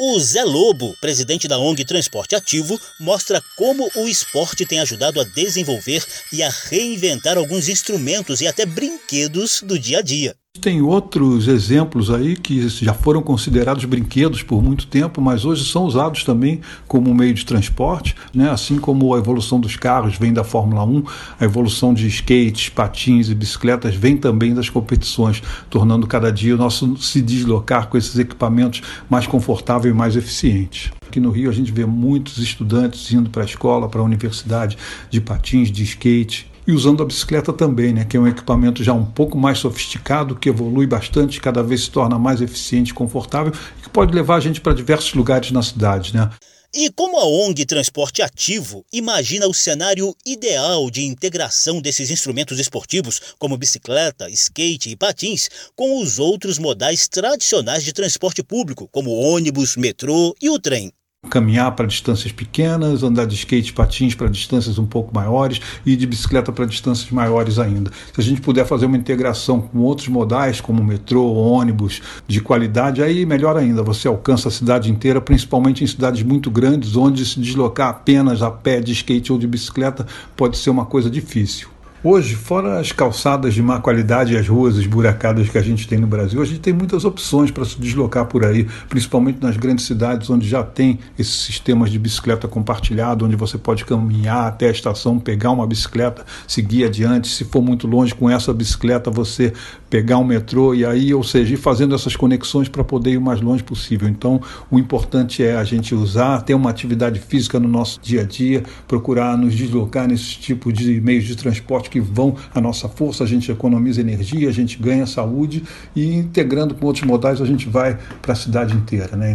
O 0.00 0.18
Zé 0.20 0.44
Lobo, 0.44 0.96
presidente 1.00 1.48
da 1.48 1.58
ONG 1.58 1.84
Transporte 1.84 2.36
Ativo, 2.36 2.80
mostra 3.00 3.42
como 3.56 3.90
o 3.96 4.08
esporte 4.08 4.64
tem 4.64 4.78
ajudado 4.78 5.20
a 5.20 5.24
desenvolver 5.24 6.04
e 6.32 6.40
a 6.42 6.48
reinventar 6.48 7.36
alguns 7.36 7.68
instrumentos 7.68 8.40
e 8.40 8.46
até 8.46 8.64
brinquedos 8.64 9.60
do 9.60 9.76
dia 9.78 9.98
a 9.98 10.02
dia. 10.02 10.36
Tem 10.60 10.82
outros 10.82 11.46
exemplos 11.46 12.10
aí 12.10 12.36
que 12.36 12.68
já 12.68 12.92
foram 12.92 13.22
considerados 13.22 13.84
brinquedos 13.84 14.42
por 14.42 14.62
muito 14.62 14.88
tempo, 14.88 15.20
mas 15.20 15.44
hoje 15.44 15.64
são 15.64 15.84
usados 15.84 16.24
também 16.24 16.60
como 16.86 17.14
meio 17.14 17.32
de 17.32 17.46
transporte, 17.46 18.16
né? 18.34 18.50
assim 18.50 18.78
como 18.78 19.14
a 19.14 19.18
evolução 19.18 19.60
dos 19.60 19.76
carros 19.76 20.16
vem 20.16 20.32
da 20.32 20.42
Fórmula 20.42 20.84
1, 20.84 21.04
a 21.38 21.44
evolução 21.44 21.94
de 21.94 22.08
skates, 22.08 22.70
patins 22.70 23.28
e 23.28 23.34
bicicletas 23.34 23.94
vem 23.94 24.16
também 24.16 24.52
das 24.52 24.68
competições, 24.68 25.42
tornando 25.70 26.06
cada 26.06 26.32
dia 26.32 26.54
o 26.54 26.58
nosso 26.58 26.96
se 26.96 27.22
deslocar 27.22 27.86
com 27.86 27.96
esses 27.96 28.18
equipamentos 28.18 28.82
mais 29.08 29.26
confortável 29.26 29.90
e 29.90 29.94
mais 29.94 30.16
eficiente. 30.16 30.92
Aqui 31.06 31.20
no 31.20 31.30
Rio 31.30 31.48
a 31.48 31.54
gente 31.54 31.72
vê 31.72 31.86
muitos 31.86 32.38
estudantes 32.38 33.10
indo 33.12 33.30
para 33.30 33.42
a 33.42 33.46
escola, 33.46 33.88
para 33.88 34.00
a 34.00 34.04
universidade 34.04 34.76
de 35.08 35.20
patins, 35.20 35.70
de 35.70 35.82
skate, 35.84 36.47
e 36.68 36.72
usando 36.72 37.02
a 37.02 37.06
bicicleta 37.06 37.50
também, 37.50 37.94
né, 37.94 38.04
que 38.04 38.14
é 38.14 38.20
um 38.20 38.28
equipamento 38.28 38.84
já 38.84 38.92
um 38.92 39.04
pouco 39.04 39.38
mais 39.38 39.58
sofisticado, 39.58 40.36
que 40.36 40.50
evolui 40.50 40.86
bastante, 40.86 41.40
cada 41.40 41.62
vez 41.62 41.84
se 41.84 41.90
torna 41.90 42.18
mais 42.18 42.42
eficiente 42.42 42.90
e 42.90 42.94
confortável 42.94 43.54
e 43.78 43.82
que 43.82 43.88
pode 43.88 44.14
levar 44.14 44.36
a 44.36 44.40
gente 44.40 44.60
para 44.60 44.74
diversos 44.74 45.14
lugares 45.14 45.50
na 45.50 45.62
cidade. 45.62 46.14
Né? 46.14 46.30
E 46.74 46.90
como 46.90 47.18
a 47.18 47.24
ONG 47.24 47.64
Transporte 47.64 48.20
Ativo 48.20 48.84
imagina 48.92 49.48
o 49.48 49.54
cenário 49.54 50.14
ideal 50.26 50.90
de 50.90 51.06
integração 51.06 51.80
desses 51.80 52.10
instrumentos 52.10 52.60
esportivos, 52.60 53.18
como 53.38 53.56
bicicleta, 53.56 54.28
skate 54.28 54.90
e 54.90 54.96
patins, 54.96 55.48
com 55.74 56.02
os 56.02 56.18
outros 56.18 56.58
modais 56.58 57.08
tradicionais 57.08 57.82
de 57.82 57.94
transporte 57.94 58.42
público, 58.42 58.86
como 58.92 59.10
ônibus, 59.10 59.74
metrô 59.74 60.36
e 60.42 60.50
o 60.50 60.58
trem? 60.58 60.92
Caminhar 61.28 61.72
para 61.72 61.86
distâncias 61.86 62.32
pequenas, 62.32 63.02
andar 63.02 63.26
de 63.26 63.34
skate, 63.34 63.72
patins 63.72 64.14
para 64.14 64.28
distâncias 64.28 64.78
um 64.78 64.86
pouco 64.86 65.14
maiores 65.14 65.60
e 65.84 65.94
de 65.94 66.06
bicicleta 66.06 66.50
para 66.50 66.64
distâncias 66.64 67.10
maiores 67.10 67.58
ainda. 67.58 67.90
Se 68.12 68.20
a 68.20 68.24
gente 68.24 68.40
puder 68.40 68.66
fazer 68.66 68.86
uma 68.86 68.96
integração 68.96 69.60
com 69.60 69.78
outros 69.80 70.08
modais, 70.08 70.60
como 70.60 70.82
metrô, 70.82 71.32
ônibus, 71.34 72.00
de 72.26 72.40
qualidade, 72.40 73.02
aí 73.02 73.24
melhor 73.24 73.56
ainda, 73.56 73.82
você 73.82 74.08
alcança 74.08 74.48
a 74.48 74.50
cidade 74.50 74.90
inteira, 74.90 75.20
principalmente 75.20 75.84
em 75.84 75.86
cidades 75.86 76.22
muito 76.22 76.50
grandes, 76.50 76.96
onde 76.96 77.24
se 77.24 77.38
deslocar 77.40 77.88
apenas 77.88 78.42
a 78.42 78.50
pé, 78.50 78.80
de 78.80 78.92
skate 78.92 79.32
ou 79.32 79.38
de 79.38 79.46
bicicleta 79.46 80.06
pode 80.36 80.56
ser 80.56 80.70
uma 80.70 80.86
coisa 80.86 81.10
difícil. 81.10 81.68
Hoje, 82.04 82.36
fora 82.36 82.78
as 82.78 82.92
calçadas 82.92 83.52
de 83.52 83.60
má 83.60 83.80
qualidade 83.80 84.32
e 84.32 84.36
as 84.36 84.46
ruas 84.46 84.76
esburacadas 84.76 85.48
que 85.48 85.58
a 85.58 85.62
gente 85.62 85.88
tem 85.88 85.98
no 85.98 86.06
Brasil, 86.06 86.40
a 86.40 86.44
gente 86.44 86.60
tem 86.60 86.72
muitas 86.72 87.04
opções 87.04 87.50
para 87.50 87.64
se 87.64 87.76
deslocar 87.76 88.26
por 88.26 88.44
aí, 88.44 88.68
principalmente 88.88 89.42
nas 89.42 89.56
grandes 89.56 89.84
cidades 89.84 90.30
onde 90.30 90.48
já 90.48 90.62
tem 90.62 91.00
esses 91.18 91.34
sistemas 91.34 91.90
de 91.90 91.98
bicicleta 91.98 92.46
compartilhado, 92.46 93.24
onde 93.24 93.34
você 93.34 93.58
pode 93.58 93.84
caminhar 93.84 94.46
até 94.46 94.68
a 94.68 94.70
estação, 94.70 95.18
pegar 95.18 95.50
uma 95.50 95.66
bicicleta, 95.66 96.24
seguir 96.46 96.84
adiante. 96.84 97.26
Se 97.26 97.44
for 97.44 97.60
muito 97.60 97.88
longe 97.88 98.14
com 98.14 98.30
essa 98.30 98.54
bicicleta, 98.54 99.10
você 99.10 99.52
pegar 99.90 100.18
um 100.18 100.24
metrô 100.24 100.76
e 100.76 100.86
aí, 100.86 101.12
ou 101.12 101.24
seja, 101.24 101.54
ir 101.54 101.56
fazendo 101.56 101.96
essas 101.96 102.14
conexões 102.14 102.68
para 102.68 102.84
poder 102.84 103.14
ir 103.14 103.16
o 103.16 103.22
mais 103.22 103.40
longe 103.40 103.64
possível. 103.64 104.08
Então, 104.08 104.40
o 104.70 104.78
importante 104.78 105.42
é 105.42 105.56
a 105.56 105.64
gente 105.64 105.96
usar, 105.96 106.42
ter 106.42 106.54
uma 106.54 106.70
atividade 106.70 107.18
física 107.18 107.58
no 107.58 107.68
nosso 107.68 107.98
dia 108.00 108.20
a 108.20 108.24
dia, 108.24 108.62
procurar 108.86 109.36
nos 109.36 109.52
deslocar 109.52 110.06
nesses 110.06 110.36
tipos 110.36 110.72
de 110.72 111.00
meios 111.00 111.24
de 111.24 111.34
transporte 111.34 111.87
que 111.88 112.00
vão 112.00 112.36
a 112.54 112.60
nossa 112.60 112.88
força, 112.88 113.24
a 113.24 113.26
gente 113.26 113.50
economiza 113.50 114.00
energia, 114.00 114.48
a 114.48 114.52
gente 114.52 114.78
ganha 114.78 115.06
saúde 115.06 115.62
e 115.94 116.14
integrando 116.14 116.74
com 116.74 116.86
outros 116.86 117.04
modais 117.04 117.40
a 117.40 117.46
gente 117.46 117.68
vai 117.68 117.98
para 118.22 118.32
a 118.32 118.36
cidade 118.36 118.74
inteira. 118.74 119.16
Né? 119.16 119.34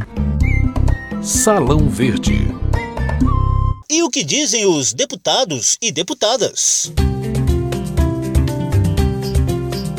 Salão 1.22 1.90
Verde. 1.90 2.48
E 3.90 4.02
o 4.02 4.10
que 4.10 4.24
dizem 4.24 4.66
os 4.66 4.94
deputados 4.94 5.78
e 5.82 5.92
deputadas? 5.92 6.92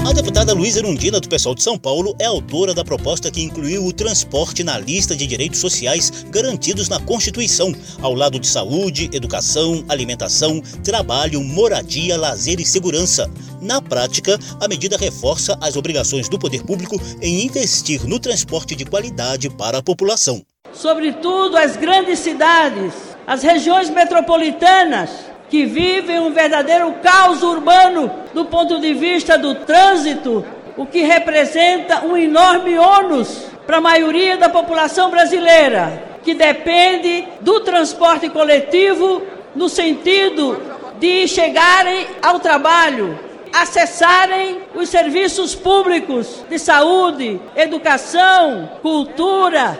A 0.06 0.12
deputada 0.12 0.52
Luísa 0.52 0.80
Erundina, 0.80 1.18
do 1.18 1.30
Pessoal 1.30 1.54
de 1.54 1.62
São 1.62 1.78
Paulo, 1.78 2.14
é 2.18 2.26
autora 2.26 2.74
da 2.74 2.84
proposta 2.84 3.30
que 3.30 3.42
incluiu 3.42 3.86
o 3.86 3.92
transporte 3.92 4.62
na 4.62 4.78
lista 4.78 5.16
de 5.16 5.26
direitos 5.26 5.58
sociais 5.58 6.26
garantidos 6.28 6.90
na 6.90 7.00
Constituição, 7.00 7.74
ao 8.02 8.12
lado 8.12 8.38
de 8.38 8.46
saúde, 8.46 9.08
educação, 9.14 9.82
alimentação, 9.88 10.60
trabalho, 10.84 11.42
moradia, 11.42 12.18
lazer 12.18 12.60
e 12.60 12.66
segurança. 12.66 13.30
Na 13.62 13.80
prática, 13.80 14.38
a 14.60 14.68
medida 14.68 14.98
reforça 14.98 15.56
as 15.58 15.74
obrigações 15.74 16.28
do 16.28 16.38
poder 16.38 16.62
público 16.64 17.00
em 17.22 17.46
investir 17.46 18.06
no 18.06 18.20
transporte 18.20 18.76
de 18.76 18.84
qualidade 18.84 19.48
para 19.48 19.78
a 19.78 19.82
população. 19.82 20.42
Sobretudo 20.74 21.56
as 21.56 21.76
grandes 21.76 22.18
cidades, 22.18 22.92
as 23.26 23.42
regiões 23.42 23.88
metropolitanas, 23.88 25.08
que 25.54 25.66
vivem 25.66 26.18
um 26.18 26.32
verdadeiro 26.32 26.92
caos 27.00 27.44
urbano 27.44 28.10
do 28.32 28.44
ponto 28.46 28.80
de 28.80 28.92
vista 28.92 29.38
do 29.38 29.54
trânsito, 29.54 30.44
o 30.76 30.84
que 30.84 31.02
representa 31.02 32.04
um 32.04 32.16
enorme 32.16 32.76
ônus 32.76 33.46
para 33.64 33.76
a 33.76 33.80
maioria 33.80 34.36
da 34.36 34.48
população 34.48 35.12
brasileira, 35.12 36.16
que 36.24 36.34
depende 36.34 37.28
do 37.40 37.60
transporte 37.60 38.28
coletivo 38.30 39.22
no 39.54 39.68
sentido 39.68 40.60
de 40.98 41.28
chegarem 41.28 42.04
ao 42.20 42.40
trabalho, 42.40 43.16
acessarem 43.52 44.58
os 44.74 44.88
serviços 44.88 45.54
públicos 45.54 46.44
de 46.50 46.58
saúde, 46.58 47.40
educação, 47.54 48.70
cultura. 48.82 49.78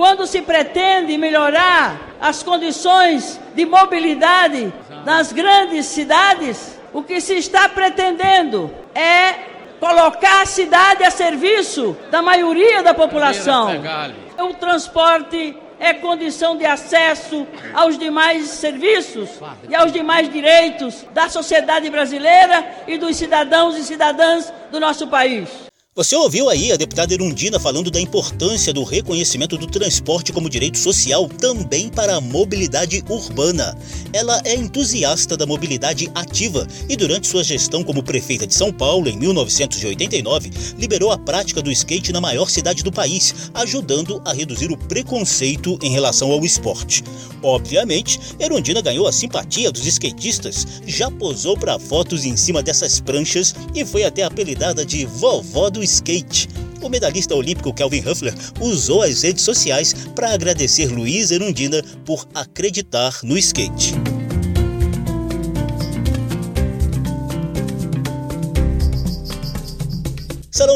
Quando 0.00 0.26
se 0.26 0.40
pretende 0.40 1.18
melhorar 1.18 2.14
as 2.18 2.42
condições 2.42 3.38
de 3.54 3.66
mobilidade 3.66 4.72
nas 5.04 5.30
grandes 5.30 5.84
cidades, 5.84 6.80
o 6.90 7.02
que 7.02 7.20
se 7.20 7.34
está 7.34 7.68
pretendendo 7.68 8.74
é 8.94 9.34
colocar 9.78 10.40
a 10.40 10.46
cidade 10.46 11.04
a 11.04 11.10
serviço 11.10 11.94
da 12.10 12.22
maioria 12.22 12.82
da 12.82 12.94
população. 12.94 13.68
O 14.38 14.54
transporte 14.54 15.54
é 15.78 15.92
condição 15.92 16.56
de 16.56 16.64
acesso 16.64 17.46
aos 17.74 17.98
demais 17.98 18.48
serviços 18.48 19.28
e 19.68 19.74
aos 19.74 19.92
demais 19.92 20.32
direitos 20.32 21.04
da 21.12 21.28
sociedade 21.28 21.90
brasileira 21.90 22.66
e 22.88 22.96
dos 22.96 23.16
cidadãos 23.16 23.76
e 23.76 23.84
cidadãs 23.84 24.50
do 24.72 24.80
nosso 24.80 25.08
país. 25.08 25.69
Você 25.96 26.14
ouviu 26.14 26.48
aí 26.48 26.70
a 26.70 26.76
deputada 26.76 27.12
Erundina 27.12 27.58
falando 27.58 27.90
da 27.90 28.00
importância 28.00 28.72
do 28.72 28.84
reconhecimento 28.84 29.58
do 29.58 29.66
transporte 29.66 30.32
como 30.32 30.48
direito 30.48 30.78
social 30.78 31.28
também 31.28 31.88
para 31.88 32.14
a 32.14 32.20
mobilidade 32.20 33.02
urbana. 33.08 33.76
Ela 34.12 34.40
é 34.44 34.54
entusiasta 34.54 35.36
da 35.36 35.46
mobilidade 35.46 36.08
ativa 36.14 36.64
e, 36.88 36.94
durante 36.94 37.26
sua 37.26 37.42
gestão 37.42 37.82
como 37.82 38.04
prefeita 38.04 38.46
de 38.46 38.54
São 38.54 38.72
Paulo, 38.72 39.08
em 39.08 39.18
1989, 39.18 40.52
liberou 40.78 41.10
a 41.10 41.18
prática 41.18 41.60
do 41.60 41.72
skate 41.72 42.12
na 42.12 42.20
maior 42.20 42.48
cidade 42.48 42.84
do 42.84 42.92
país, 42.92 43.50
ajudando 43.52 44.22
a 44.24 44.32
reduzir 44.32 44.70
o 44.70 44.78
preconceito 44.78 45.76
em 45.82 45.90
relação 45.90 46.30
ao 46.30 46.44
esporte. 46.44 47.02
Obviamente, 47.42 48.20
Erundina 48.38 48.80
ganhou 48.80 49.08
a 49.08 49.12
simpatia 49.12 49.72
dos 49.72 49.86
skatistas, 49.86 50.66
já 50.86 51.10
posou 51.10 51.56
para 51.56 51.80
fotos 51.80 52.24
em 52.24 52.36
cima 52.36 52.62
dessas 52.62 53.00
pranchas 53.00 53.54
e 53.74 53.84
foi 53.84 54.04
até 54.04 54.22
apelidada 54.22 54.84
de 54.84 55.04
vovó 55.04 55.68
do 55.70 55.79
skate. 55.82 56.48
O 56.82 56.88
medalhista 56.88 57.34
olímpico 57.34 57.72
Kelvin 57.72 58.06
Huffler 58.08 58.34
usou 58.60 59.02
as 59.02 59.22
redes 59.22 59.44
sociais 59.44 59.94
para 60.14 60.32
agradecer 60.32 60.88
Luiz 60.88 61.30
Erundina 61.30 61.82
por 62.04 62.26
acreditar 62.34 63.18
no 63.22 63.36
skate. 63.36 63.94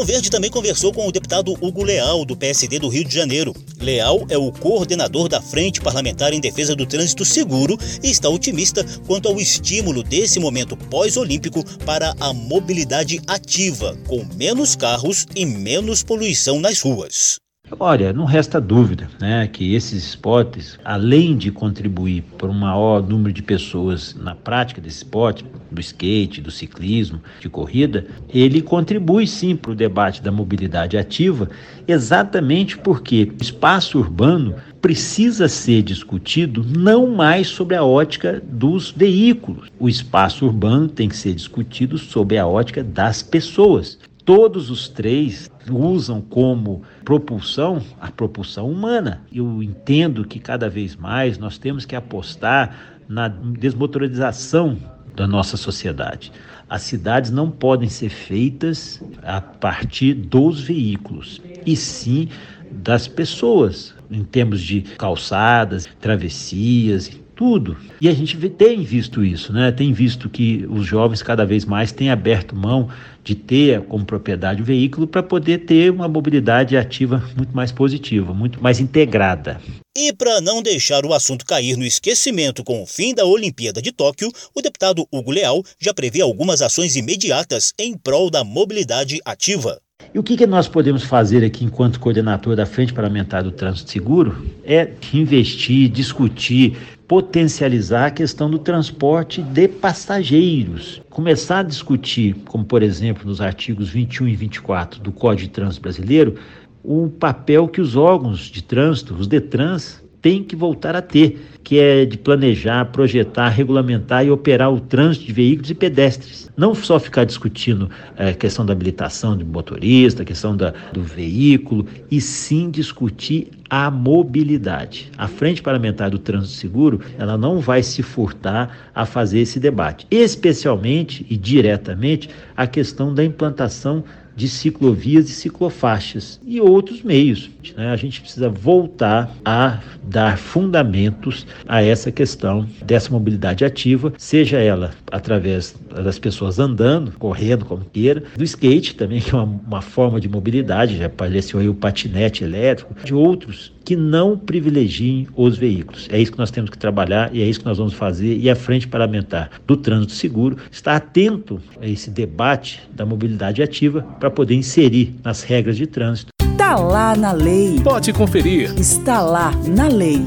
Verde 0.05 0.29
também 0.29 0.51
conversou 0.51 0.93
com 0.93 1.07
o 1.07 1.11
deputado 1.11 1.51
Hugo 1.59 1.83
Leal, 1.83 2.23
do 2.25 2.37
PSD 2.37 2.77
do 2.77 2.87
Rio 2.87 3.03
de 3.03 3.13
Janeiro. 3.13 3.55
Leal 3.81 4.23
é 4.29 4.37
o 4.37 4.51
coordenador 4.51 5.27
da 5.27 5.41
Frente 5.41 5.81
Parlamentar 5.81 6.31
em 6.31 6.39
Defesa 6.39 6.75
do 6.75 6.85
Trânsito 6.85 7.25
Seguro 7.25 7.75
e 8.03 8.11
está 8.11 8.29
otimista 8.29 8.85
quanto 9.07 9.27
ao 9.27 9.39
estímulo 9.39 10.03
desse 10.03 10.39
momento 10.39 10.77
pós-olímpico 10.77 11.65
para 11.79 12.13
a 12.19 12.31
mobilidade 12.31 13.19
ativa, 13.25 13.97
com 14.07 14.23
menos 14.35 14.75
carros 14.75 15.25
e 15.35 15.43
menos 15.43 16.03
poluição 16.03 16.59
nas 16.59 16.79
ruas. 16.81 17.39
Olha, 17.79 18.13
não 18.13 18.25
resta 18.25 18.61
dúvida 18.61 19.09
né, 19.19 19.47
que 19.47 19.73
esses 19.73 20.03
esportes, 20.09 20.77
além 20.85 21.35
de 21.35 21.51
contribuir 21.51 22.23
para 22.37 22.47
um 22.47 22.53
maior 22.53 23.01
número 23.01 23.33
de 23.33 23.41
pessoas 23.41 24.13
na 24.13 24.35
prática 24.35 24.79
desse 24.79 24.97
esporte, 24.97 25.43
do 25.71 25.81
skate, 25.81 26.41
do 26.41 26.51
ciclismo, 26.51 27.21
de 27.39 27.49
corrida, 27.49 28.05
ele 28.29 28.61
contribui 28.61 29.25
sim 29.25 29.55
para 29.55 29.71
o 29.71 29.75
debate 29.75 30.21
da 30.21 30.31
mobilidade 30.31 30.95
ativa, 30.95 31.49
exatamente 31.87 32.77
porque 32.77 33.31
o 33.39 33.43
espaço 33.43 33.97
urbano 33.97 34.55
precisa 34.79 35.47
ser 35.47 35.81
discutido 35.81 36.63
não 36.63 37.07
mais 37.07 37.47
sobre 37.47 37.75
a 37.75 37.83
ótica 37.83 38.41
dos 38.47 38.91
veículos. 38.91 39.69
O 39.79 39.89
espaço 39.89 40.45
urbano 40.45 40.87
tem 40.87 41.09
que 41.09 41.17
ser 41.17 41.33
discutido 41.33 41.97
sob 41.97 42.37
a 42.37 42.45
ótica 42.45 42.83
das 42.83 43.23
pessoas. 43.23 43.97
Todos 44.23 44.69
os 44.69 44.87
três 44.87 45.49
usam 45.69 46.21
como 46.21 46.83
propulsão 47.03 47.81
a 47.99 48.11
propulsão 48.11 48.69
humana. 48.69 49.21
Eu 49.31 49.61
entendo 49.61 50.25
que 50.25 50.39
cada 50.39 50.69
vez 50.69 50.95
mais 50.95 51.37
nós 51.37 51.57
temos 51.57 51.85
que 51.85 51.95
apostar 51.95 52.75
na 53.07 53.27
desmotorização 53.27 54.77
da 55.15 55.27
nossa 55.27 55.55
sociedade. 55.57 56.31
As 56.69 56.81
cidades 56.81 57.31
não 57.31 57.49
podem 57.49 57.87
ser 57.87 58.09
feitas 58.09 59.01
a 59.23 59.39
partir 59.39 60.13
dos 60.13 60.61
veículos, 60.61 61.41
e 61.65 61.75
sim 61.75 62.27
das 62.71 63.07
pessoas, 63.07 63.93
em 64.09 64.23
termos 64.23 64.61
de 64.61 64.81
calçadas, 64.81 65.87
travessias, 65.99 67.11
tudo. 67.35 67.77
E 67.99 68.07
a 68.07 68.13
gente 68.13 68.37
tem 68.49 68.83
visto 68.83 69.23
isso, 69.23 69.51
né? 69.51 69.71
Tem 69.71 69.91
visto 69.91 70.29
que 70.29 70.65
os 70.69 70.85
jovens 70.85 71.21
cada 71.21 71.45
vez 71.45 71.65
mais 71.65 71.91
têm 71.91 72.09
aberto 72.09 72.55
mão 72.55 72.89
de 73.23 73.35
ter 73.35 73.81
como 73.81 74.05
propriedade 74.05 74.61
o 74.61 74.65
veículo 74.65 75.07
para 75.07 75.23
poder 75.23 75.65
ter 75.65 75.91
uma 75.91 76.07
mobilidade 76.07 76.77
ativa 76.77 77.23
muito 77.35 77.55
mais 77.55 77.71
positiva, 77.71 78.33
muito 78.33 78.61
mais 78.61 78.79
integrada. 78.79 79.59
E 79.97 80.13
para 80.13 80.39
não 80.41 80.61
deixar 80.61 81.05
o 81.05 81.13
assunto 81.13 81.45
cair 81.45 81.75
no 81.75 81.85
esquecimento 81.85 82.63
com 82.63 82.83
o 82.83 82.85
fim 82.85 83.13
da 83.13 83.25
Olimpíada 83.25 83.81
de 83.81 83.91
Tóquio, 83.91 84.31
o 84.53 84.61
deputado 84.61 85.07
Hugo 85.11 85.31
Leal 85.31 85.63
já 85.79 85.93
prevê 85.93 86.21
algumas 86.21 86.61
ações 86.61 86.95
imediatas 86.95 87.73
em 87.79 87.97
prol 87.97 88.29
da 88.29 88.43
mobilidade 88.43 89.19
ativa. 89.25 89.79
E 90.13 90.19
o 90.19 90.23
que, 90.23 90.37
que 90.37 90.47
nós 90.47 90.67
podemos 90.67 91.03
fazer 91.03 91.43
aqui 91.43 91.65
enquanto 91.65 91.99
coordenador 91.99 92.55
da 92.55 92.65
Frente 92.65 92.93
Parlamentar 92.93 93.43
do 93.43 93.51
Trânsito 93.51 93.91
Seguro 93.91 94.45
é 94.63 94.91
investir, 95.13 95.89
discutir, 95.89 96.77
potencializar 97.07 98.07
a 98.07 98.11
questão 98.11 98.49
do 98.49 98.57
transporte 98.57 99.41
de 99.41 99.67
passageiros. 99.67 101.01
Começar 101.09 101.59
a 101.59 101.63
discutir, 101.63 102.35
como 102.45 102.65
por 102.65 102.81
exemplo 102.81 103.27
nos 103.27 103.41
artigos 103.41 103.89
21 103.89 104.27
e 104.27 104.35
24 104.35 104.99
do 104.99 105.11
Código 105.11 105.47
de 105.47 105.53
Trânsito 105.53 105.81
Brasileiro, 105.81 106.35
o 106.83 107.09
papel 107.09 107.67
que 107.67 107.81
os 107.81 107.95
órgãos 107.95 108.41
de 108.41 108.63
trânsito, 108.63 109.15
os 109.15 109.27
DETRANS, 109.27 110.03
tem 110.25 110.43
que 110.43 110.55
voltar 110.55 110.95
a 110.95 111.03
ter, 111.03 111.39
que 111.63 111.77
é 111.77 112.03
de 112.03 112.17
planejar, 112.17 112.85
projetar, 112.85 113.47
regulamentar 113.49 114.25
e 114.25 114.31
operar 114.31 114.73
o 114.73 114.79
trânsito 114.79 115.27
de 115.27 115.31
veículos 115.31 115.69
e 115.69 115.75
pedestres. 115.75 116.49
Não 116.57 116.73
só 116.73 116.99
ficar 116.99 117.25
discutindo 117.25 117.91
a 118.17 118.29
é, 118.29 118.33
questão 118.33 118.65
da 118.65 118.73
habilitação 118.73 119.37
do 119.37 119.45
motorista, 119.45 120.23
a 120.23 120.25
questão 120.25 120.57
da, 120.57 120.73
do 120.91 121.03
veículo, 121.03 121.85
e 122.09 122.19
sim 122.19 122.71
discutir 122.71 123.51
a 123.69 123.91
mobilidade. 123.91 125.11
A 125.15 125.27
Frente 125.27 125.61
Parlamentar 125.61 126.09
do 126.09 126.17
Trânsito 126.17 126.53
Seguro, 126.53 127.01
ela 127.19 127.37
não 127.37 127.59
vai 127.59 127.83
se 127.83 128.01
furtar 128.01 128.89
a 128.95 129.05
fazer 129.05 129.41
esse 129.41 129.59
debate, 129.59 130.07
especialmente 130.09 131.23
e 131.29 131.37
diretamente 131.37 132.31
a 132.57 132.65
questão 132.65 133.13
da 133.13 133.23
implantação 133.23 134.03
de 134.35 134.47
ciclovias 134.47 135.29
e 135.29 135.33
ciclofaixas 135.33 136.39
e 136.45 136.59
outros 136.59 137.01
meios. 137.01 137.49
Né? 137.75 137.89
A 137.89 137.95
gente 137.95 138.21
precisa 138.21 138.49
voltar 138.49 139.31
a 139.43 139.79
dar 140.03 140.37
fundamentos 140.37 141.47
a 141.67 141.81
essa 141.81 142.11
questão 142.11 142.67
dessa 142.83 143.11
mobilidade 143.11 143.63
ativa, 143.63 144.13
seja 144.17 144.57
ela 144.57 144.91
através 145.11 145.75
das 146.03 146.19
pessoas 146.19 146.59
andando, 146.59 147.11
correndo, 147.17 147.65
como 147.65 147.85
queira, 147.85 148.23
do 148.35 148.43
skate 148.43 148.95
também, 148.95 149.21
que 149.21 149.31
é 149.31 149.35
uma, 149.35 149.61
uma 149.67 149.81
forma 149.81 150.19
de 150.19 150.27
mobilidade, 150.27 150.97
já 150.97 151.05
apareceu 151.05 151.59
aí 151.59 151.69
o 151.69 151.73
patinete 151.73 152.43
elétrico, 152.43 152.93
de 153.03 153.13
outros 153.13 153.74
que 153.85 153.95
não 153.95 154.37
privilegiem 154.37 155.27
os 155.35 155.57
veículos. 155.57 156.07
É 156.11 156.19
isso 156.19 156.31
que 156.31 156.37
nós 156.39 156.51
temos 156.51 156.71
que 156.71 156.77
trabalhar 156.77 157.33
e 157.33 157.41
é 157.41 157.45
isso 157.45 157.59
que 157.59 157.65
nós 157.65 157.77
vamos 157.77 157.93
fazer. 157.93 158.37
E 158.37 158.49
a 158.49 158.55
Frente 158.55 158.87
Parlamentar 158.87 159.51
do 159.65 159.77
Trânsito 159.77 160.13
Seguro 160.13 160.57
está 160.71 160.95
atento 160.95 161.61
a 161.79 161.87
esse 161.87 162.09
debate 162.09 162.81
da 162.93 163.05
mobilidade 163.05 163.61
ativa 163.61 164.01
para 164.19 164.31
poder 164.31 164.55
inserir 164.55 165.15
nas 165.23 165.43
regras 165.43 165.77
de 165.77 165.85
trânsito. 165.85 166.29
Está 166.41 166.75
lá 166.75 167.15
na 167.15 167.31
lei. 167.31 167.79
Pode 167.83 168.11
conferir. 168.11 168.73
Está 168.79 169.21
lá 169.21 169.51
na 169.67 169.87
lei. 169.87 170.23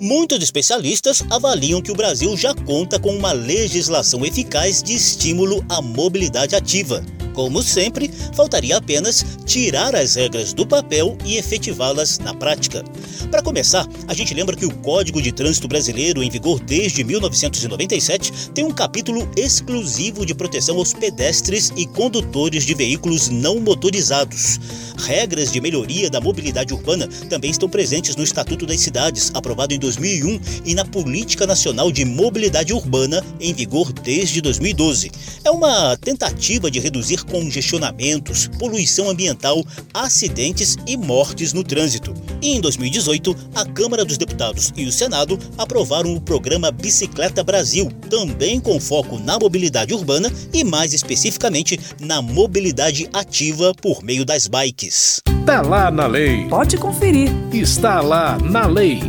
Muitos 0.00 0.42
especialistas 0.42 1.24
avaliam 1.30 1.80
que 1.80 1.92
o 1.92 1.94
Brasil 1.94 2.36
já 2.36 2.54
conta 2.54 2.98
com 2.98 3.16
uma 3.16 3.32
legislação 3.32 4.24
eficaz 4.24 4.82
de 4.82 4.94
estímulo 4.94 5.64
à 5.68 5.80
mobilidade 5.80 6.56
ativa. 6.56 7.02
Como 7.34 7.62
sempre, 7.62 8.10
faltaria 8.32 8.76
apenas 8.76 9.24
tirar 9.44 9.94
as 9.94 10.14
regras 10.14 10.54
do 10.54 10.64
papel 10.64 11.18
e 11.24 11.36
efetivá-las 11.36 12.20
na 12.20 12.32
prática. 12.32 12.84
Para 13.28 13.42
começar, 13.42 13.86
a 14.06 14.14
gente 14.14 14.32
lembra 14.32 14.54
que 14.54 14.64
o 14.64 14.74
Código 14.76 15.20
de 15.20 15.32
Trânsito 15.32 15.66
Brasileiro, 15.66 16.22
em 16.22 16.30
vigor 16.30 16.60
desde 16.60 17.02
1997, 17.02 18.50
tem 18.54 18.64
um 18.64 18.70
capítulo 18.70 19.28
exclusivo 19.36 20.24
de 20.24 20.32
proteção 20.32 20.76
aos 20.76 20.92
pedestres 20.92 21.72
e 21.76 21.84
condutores 21.86 22.64
de 22.64 22.72
veículos 22.72 23.28
não 23.28 23.58
motorizados. 23.58 24.60
Regras 24.96 25.50
de 25.50 25.60
melhoria 25.60 26.08
da 26.08 26.20
mobilidade 26.20 26.72
urbana 26.72 27.08
também 27.28 27.50
estão 27.50 27.68
presentes 27.68 28.14
no 28.14 28.22
Estatuto 28.22 28.64
das 28.64 28.80
Cidades, 28.80 29.32
aprovado 29.34 29.74
em 29.74 29.78
2001, 29.78 30.40
e 30.64 30.74
na 30.74 30.84
Política 30.84 31.46
Nacional 31.46 31.90
de 31.90 32.04
Mobilidade 32.04 32.72
Urbana, 32.72 33.24
em 33.40 33.52
vigor 33.52 33.92
desde 33.92 34.40
2012. 34.40 35.10
É 35.44 35.50
uma 35.50 35.96
tentativa 35.96 36.70
de 36.70 36.78
reduzir 36.78 37.23
congestionamentos, 37.30 38.48
poluição 38.58 39.08
ambiental, 39.08 39.64
acidentes 39.92 40.76
e 40.86 40.96
mortes 40.96 41.52
no 41.52 41.64
trânsito. 41.64 42.14
E 42.40 42.54
em 42.56 42.60
2018, 42.60 43.36
a 43.54 43.64
Câmara 43.64 44.04
dos 44.04 44.18
Deputados 44.18 44.72
e 44.76 44.84
o 44.86 44.92
Senado 44.92 45.38
aprovaram 45.56 46.14
o 46.14 46.20
programa 46.20 46.70
Bicicleta 46.70 47.42
Brasil, 47.42 47.90
também 48.08 48.60
com 48.60 48.80
foco 48.80 49.18
na 49.18 49.38
mobilidade 49.38 49.94
urbana 49.94 50.32
e 50.52 50.64
mais 50.64 50.92
especificamente 50.92 51.78
na 52.00 52.20
mobilidade 52.20 53.08
ativa 53.12 53.72
por 53.74 54.02
meio 54.02 54.24
das 54.24 54.46
bikes. 54.46 55.20
Tá 55.46 55.60
lá 55.60 55.90
na 55.90 56.06
lei. 56.06 56.48
Pode 56.48 56.76
conferir. 56.76 57.30
Está 57.52 58.00
lá 58.00 58.38
na 58.38 58.66
lei. 58.66 59.00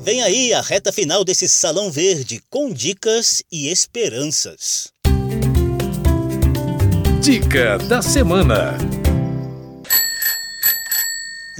Vem 0.00 0.22
aí 0.22 0.54
a 0.54 0.62
reta 0.62 0.90
final 0.90 1.22
desse 1.22 1.46
Salão 1.46 1.90
Verde 1.90 2.40
com 2.48 2.72
dicas 2.72 3.42
e 3.52 3.68
esperanças. 3.68 4.90
Dica 7.20 7.76
da 7.78 8.00
semana. 8.00 8.78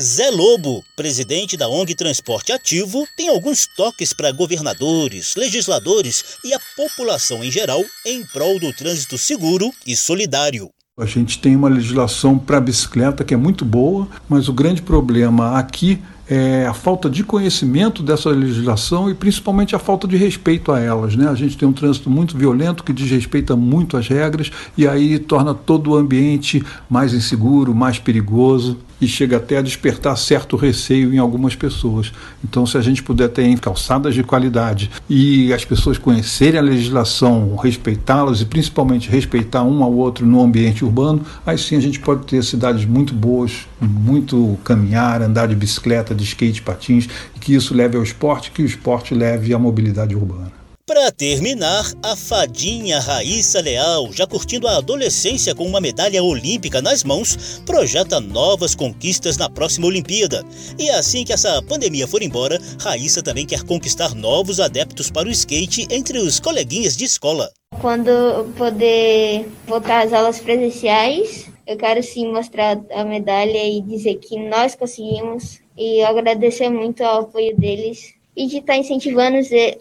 Zé 0.01 0.31
Lobo, 0.31 0.85
presidente 0.95 1.57
da 1.57 1.69
ONG 1.69 1.97
Transporte 1.97 2.53
Ativo, 2.53 3.05
tem 3.17 3.29
alguns 3.29 3.67
toques 3.77 4.13
para 4.13 4.31
governadores, 4.31 5.35
legisladores 5.37 6.39
e 6.45 6.55
a 6.55 6.61
população 6.77 7.43
em 7.43 7.51
geral 7.51 7.85
em 8.07 8.25
prol 8.25 8.61
do 8.61 8.73
trânsito 8.73 9.19
seguro 9.19 9.73
e 9.85 9.97
solidário. 9.97 10.71
A 10.97 11.05
gente 11.05 11.41
tem 11.41 11.57
uma 11.57 11.69
legislação 11.69 12.39
para 12.39 12.61
bicicleta 12.61 13.25
que 13.25 13.35
é 13.35 13.37
muito 13.37 13.65
boa, 13.65 14.09
mas 14.29 14.49
o 14.49 14.53
grande 14.53 14.81
problema 14.81 15.59
aqui 15.59 16.01
é, 16.29 16.67
a 16.67 16.75
falta 16.75 17.09
de 17.09 17.25
conhecimento 17.25 18.03
dessa 18.03 18.31
legislação 18.31 19.11
e 19.11 19.15
principalmente 19.15 19.75
a 19.75 19.79
falta 19.79 20.07
de 20.07 20.17
respeito 20.17 20.73
a 20.73 20.79
elas. 20.79 21.17
Né? 21.17 21.29
A 21.29 21.35
gente 21.35 21.57
tem 21.57 21.69
um 21.69 21.73
trânsito 21.73 22.11
muito 22.11 22.37
violento 22.37 22.85
que 22.85 22.93
desrespeita 22.93 23.57
muito 23.57 23.97
as 23.97 24.09
regras 24.09 24.51
e 24.77 24.87
aí 24.87 25.19
torna 25.19 25.55
todo 25.55 25.93
o 25.93 25.97
ambiente 25.97 26.65
mais 26.89 27.15
inseguro, 27.15 27.75
mais 27.75 27.99
perigoso 27.99 28.77
e 29.01 29.07
chega 29.07 29.37
até 29.37 29.59
a 29.59 29.63
despertar 29.63 30.17
certo 30.17 30.57
receio 30.57 31.13
em 31.13 31.19
algumas 31.19 31.55
pessoas. 31.55 32.13
Então, 32.43 32.67
se 32.67 32.77
a 32.77 32.81
gente 32.81 33.03
puder 33.03 33.29
ter 33.29 33.59
calçadas 33.59 34.15
de 34.15 34.23
qualidade 34.23 34.91
e 35.09 35.53
as 35.53 35.65
pessoas 35.65 35.99
conhecerem 35.99 36.59
a 36.59 36.63
legislação, 36.63 37.57
respeitá-las 37.57 38.41
e 38.41 38.45
principalmente 38.47 39.09
respeitar 39.09 39.63
um 39.63 39.83
ao 39.83 39.93
outro 39.93 40.27
no 40.27 40.43
ambiente 40.43 40.85
urbano, 40.85 41.23
aí 41.47 41.57
sim 41.57 41.77
a 41.77 41.81
gente 41.81 42.01
pode 42.01 42.27
ter 42.27 42.43
cidades 42.43 42.85
muito 42.85 43.15
boas, 43.15 43.67
muito 43.81 44.59
caminhar, 44.65 45.23
andar 45.23 45.47
de 45.47 45.55
bicicleta, 45.55 46.15
de 46.15 46.25
skate, 46.25 46.63
patins, 46.63 47.09
e 47.37 47.39
que 47.39 47.55
isso 47.55 47.75
leve 47.75 47.97
ao 47.97 48.03
esporte, 48.03 48.51
que 48.51 48.63
o 48.63 48.67
esporte 48.67 49.15
leve 49.15 49.55
à 49.55 49.59
mobilidade 49.59 50.15
urbana. 50.15 50.58
Para 50.89 51.13
terminar, 51.13 51.85
a 52.03 52.17
fadinha 52.17 52.99
Raíssa 52.99 53.61
Leal, 53.61 54.11
já 54.11 54.27
curtindo 54.27 54.67
a 54.67 54.79
adolescência 54.79 55.55
com 55.55 55.67
uma 55.67 55.83
medalha 55.83 56.25
olímpica 56.25 56.81
nas 56.81 57.05
mãos, 57.05 57.61
projeta 57.67 58.19
novas 58.19 58.75
conquistas 58.75 59.37
na 59.37 59.51
próxima 59.51 59.87
Olimpíada. 59.87 60.43
E 60.79 60.89
assim 60.89 61.27
que 61.27 61.33
essa 61.35 61.63
pandemia 61.63 62.09
for 62.09 62.23
embora, 62.23 62.59
Raíssa 62.81 63.23
também 63.23 63.45
quer 63.45 63.65
conquistar 63.65 64.15
novos 64.15 64.61
adeptos 64.61 65.11
para 65.11 65.29
o 65.29 65.31
skate 65.31 65.87
entre 65.91 66.17
os 66.17 66.41
coleguinhas 66.41 66.97
de 66.97 67.05
escola. 67.05 67.51
Quando 67.83 68.51
poder 68.57 69.47
voltar 69.67 70.07
às 70.07 70.15
aulas 70.15 70.41
presenciais, 70.41 71.51
eu 71.67 71.77
quero 71.77 72.03
sim 72.03 72.33
mostrar 72.33 72.81
a 72.95 73.05
medalha 73.05 73.63
e 73.63 73.83
dizer 73.83 74.15
que 74.15 74.39
nós 74.49 74.75
conseguimos 74.75 75.61
e 75.77 76.03
agradecer 76.03 76.71
muito 76.71 77.03
ao 77.03 77.25
apoio 77.25 77.55
deles 77.55 78.18
e 78.39 78.47
de 78.47 78.59
estar 78.59 78.75
tá 78.75 78.79
incentivando 78.79 79.39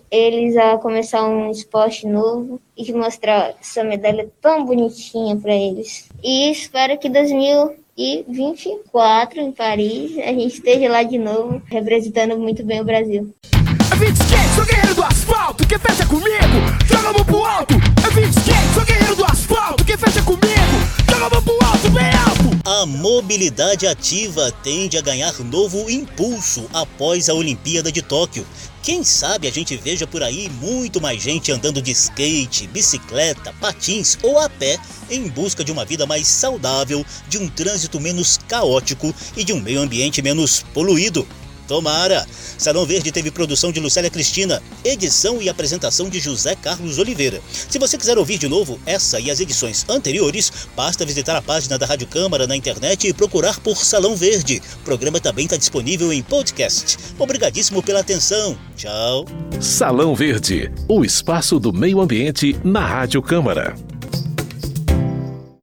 eles 0.09 0.57
a 0.57 0.79
começar 0.79 1.29
um 1.29 1.51
esporte 1.51 2.07
novo 2.07 2.59
e 2.75 2.83
de 2.83 2.91
mostrar 2.91 3.53
essa 3.61 3.83
medalha 3.83 4.27
tão 4.41 4.65
bonitinha 4.65 5.35
para 5.35 5.53
eles. 5.53 6.09
E 6.23 6.49
espero 6.49 6.97
que 6.97 7.07
2024 7.07 9.39
em 9.39 9.51
Paris 9.51 10.17
a 10.17 10.33
gente 10.33 10.55
esteja 10.55 10.89
lá 10.89 11.03
de 11.03 11.19
novo, 11.19 11.61
representando 11.67 12.35
muito 12.39 12.65
bem 12.65 12.81
o 12.81 12.83
Brasil. 12.83 13.31
É 13.91 13.95
20 13.95 14.15
skate, 14.15 14.49
sou 14.55 14.65
guerreiro 14.65 14.95
do 14.95 15.03
asfalto, 15.03 15.67
quem 15.67 15.77
fecha 15.77 16.07
comigo, 16.07 16.57
joga 16.87 17.09
a 17.09 17.13
mão 17.13 17.23
pro 17.25 17.45
alto. 17.45 17.75
É 17.75 18.09
20 18.09 18.37
skate, 18.37 18.73
sou 18.73 18.83
guerreiro 18.85 19.15
do 19.15 19.23
asfalto, 19.23 19.85
quem 19.85 19.97
fecha 19.97 20.23
comigo, 20.23 20.47
joga 21.07 21.27
a 21.27 21.29
mão 21.29 21.43
pro 21.43 21.53
alto. 21.53 21.66
A 22.69 22.85
mobilidade 22.85 23.87
ativa 23.87 24.51
tende 24.61 24.97
a 24.97 25.01
ganhar 25.01 25.39
novo 25.39 25.89
impulso 25.89 26.69
após 26.73 27.29
a 27.29 27.33
Olimpíada 27.33 27.89
de 27.89 28.01
Tóquio. 28.01 28.45
Quem 28.83 29.05
sabe 29.05 29.47
a 29.47 29.51
gente 29.51 29.77
veja 29.77 30.05
por 30.05 30.21
aí 30.21 30.49
muito 30.61 30.99
mais 30.99 31.21
gente 31.21 31.49
andando 31.49 31.81
de 31.81 31.91
skate, 31.91 32.67
bicicleta, 32.67 33.55
patins 33.61 34.17
ou 34.21 34.37
a 34.37 34.49
pé 34.49 34.77
em 35.09 35.29
busca 35.29 35.63
de 35.63 35.71
uma 35.71 35.85
vida 35.85 36.05
mais 36.05 36.27
saudável, 36.27 37.05
de 37.29 37.37
um 37.37 37.47
trânsito 37.47 38.01
menos 38.01 38.37
caótico 38.49 39.15
e 39.37 39.45
de 39.45 39.53
um 39.53 39.61
meio 39.61 39.79
ambiente 39.79 40.21
menos 40.21 40.65
poluído. 40.73 41.25
Tomara! 41.67 42.25
Salão 42.57 42.85
Verde 42.85 43.11
teve 43.11 43.29
produção 43.29 43.71
de 43.71 43.79
Lucélia 43.79 44.09
Cristina, 44.09 44.61
edição 44.83 45.41
e 45.41 45.49
apresentação 45.49 46.09
de 46.09 46.19
José 46.19 46.55
Carlos 46.55 46.97
Oliveira. 46.97 47.41
Se 47.69 47.77
você 47.77 47.97
quiser 47.97 48.17
ouvir 48.17 48.37
de 48.37 48.47
novo 48.47 48.79
essa 48.85 49.19
e 49.19 49.29
as 49.29 49.39
edições 49.39 49.85
anteriores, 49.89 50.51
basta 50.75 51.05
visitar 51.05 51.35
a 51.35 51.41
página 51.41 51.77
da 51.77 51.85
Rádio 51.85 52.07
Câmara 52.07 52.47
na 52.47 52.55
internet 52.55 53.07
e 53.07 53.13
procurar 53.13 53.59
por 53.59 53.77
Salão 53.77 54.15
Verde. 54.15 54.61
O 54.81 54.83
programa 54.83 55.19
também 55.19 55.45
está 55.45 55.57
disponível 55.57 56.11
em 56.11 56.23
podcast. 56.23 56.97
Obrigadíssimo 57.19 57.83
pela 57.83 57.99
atenção. 57.99 58.57
Tchau. 58.75 59.25
Salão 59.59 60.15
Verde, 60.15 60.71
o 60.87 61.03
espaço 61.03 61.59
do 61.59 61.73
meio 61.73 61.99
ambiente 61.99 62.55
na 62.63 62.85
Rádio 62.85 63.21
Câmara. 63.21 63.75